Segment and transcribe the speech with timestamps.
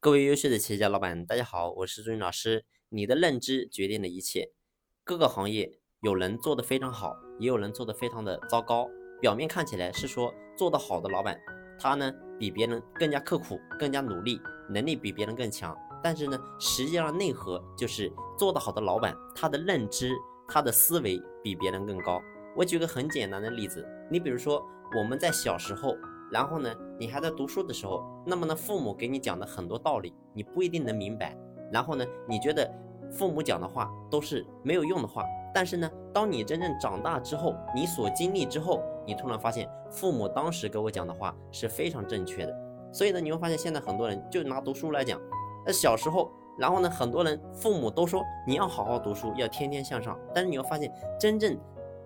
[0.00, 2.64] 各位优秀的企业家老板，大家好，我是朱云老师。
[2.88, 4.52] 你的认知决定了一切。
[5.02, 8.86] 各个行业有人做得非常好，也有人做得非常的糟糕。
[9.20, 11.36] 表面看起来是说做得好的老板，
[11.80, 14.40] 他呢比别人更加刻苦，更加努力，
[14.70, 15.76] 能力比别人更强。
[16.00, 18.08] 但是呢，实际上内核就是
[18.38, 20.12] 做得好的老板，他的认知、
[20.46, 22.22] 他的思维比别人更高。
[22.56, 24.64] 我举个很简单的例子，你比如说
[24.96, 25.96] 我们在小时候。
[26.30, 31.36] 然后呢，你还在读书的时候，那么呢，父母给你讲的很多道理，你不一定能明白。
[31.72, 32.70] 然后呢，你觉得
[33.10, 35.24] 父母讲的话都是没有用的话。
[35.54, 42.54] 但是呢，当你真正长大之后，你所经历之后，你突然发现父母当时给我讲的话是非常正确的。
[42.92, 45.18] 所以呢，你会发现现在很多人就拿读书来讲，
[45.64, 50.18] 那小时候，然后呢，很多人父母都说你要好好读书，要天天向上。
[50.34, 51.58] 但是你会发现真正。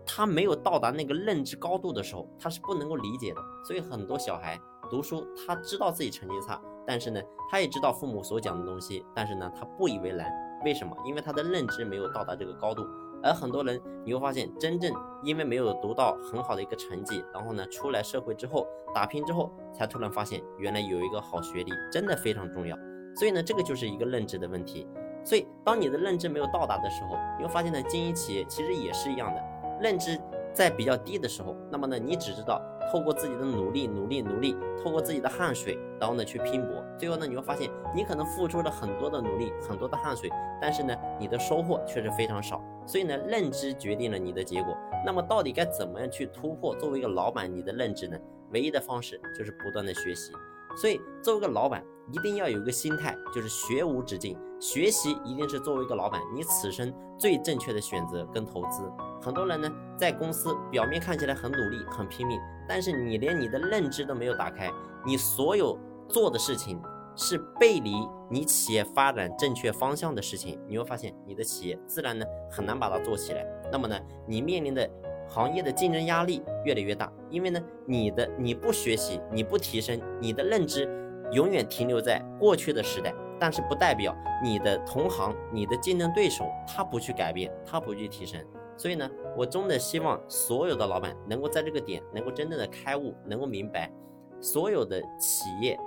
[0.06, 3.40] 他没有到达那个认知高度的时候，他是不能够理解的。
[3.64, 4.60] 所以很多小孩
[4.90, 7.20] 读书，他知道自己成绩差，但是呢，
[7.50, 10.30] 他也知道父母所讲的东西，但是呢，他不以为然。
[10.64, 10.96] 为什么？
[11.04, 12.86] 因为他的认知没有到达这个高度。
[13.24, 22.76] 而很多人，你会发现，真正因为没有读到很好的一个成绩，然后呢，出来社会之后打拼之后，才突然发现原来有一个好学历真的非常重要。
[23.16, 24.86] 所以呢，这个就是一个认知的问题。
[25.24, 29.40] 所以当你的认知没有到达的时候，你会发现呢，经营企业其实也是一样的。
[29.82, 30.18] 认知
[30.54, 36.84] 在比较低的时候，那么呢，你只知道透过自己的努力、努力、努力，透过自己的汗水，然后呢去拼搏。
[36.98, 42.62] 最后呢，你会发现你可能付出了很多的努力、很多的汗水，但是呢，你的收获却是非常少。
[42.86, 44.76] 所以呢，认知决定了你的结果。
[45.04, 46.74] 那么到底该怎么样去突破？
[46.76, 48.16] 作为一个老板，你的认知呢？
[48.50, 50.32] 唯一的方式就是不断的学习。
[50.76, 54.38] 所以，作为一个老板，一定要有一个心态，就是学无止境。
[54.60, 58.82] 学习一定是作为一个老板，你此生最正确的选择跟投资。
[59.22, 64.68] 很多人呢，在公司表面看起来很努力、很拼命，但是你连你的认知都没有打开，
[65.06, 66.82] 你所有做的事情
[67.14, 67.94] 是背离
[68.28, 73.46] 你企业发展正确方向的事情，你会发现你的企业自然呢很难把它做起来。
[73.70, 74.88] 那么呢，你面临的。
[75.28, 80.86] 行业的竞争压力越来越大，因为呢，你的你不学习，你不提升，你的认知
[81.30, 83.14] 永远停留在过去的时代。
[83.40, 88.38] 但是不代表你的同行、你的竞争对手他不去改变，他不去提升。
[88.76, 93.92] 所以呢，我真的希望所有的老板能够在这个点能够真正的开悟，能够明白，
[94.40, 95.78] 所有的企业，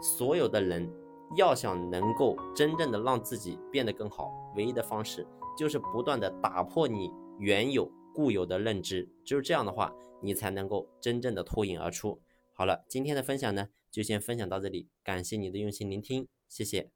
[0.00, 0.90] 所有的人
[1.36, 5.26] 要想能够真正的让自己变得更好，唯一的方式
[5.58, 7.90] 就是不断的打破你原有。
[8.14, 12.18] 固有的认知，只有这样的话，你才能够真正的脱颖而出。
[12.54, 16.95] 好了，今天的分享呢，就先分享到这里，感谢你的用心聆听，谢谢。